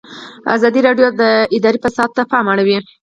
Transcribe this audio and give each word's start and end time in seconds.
ازادي 0.55 0.79
راډیو 0.87 1.07
د 1.21 1.23
اداري 1.55 1.79
فساد 1.83 2.09
ته 2.17 2.23
پام 2.31 2.45
اړولی. 2.53 2.77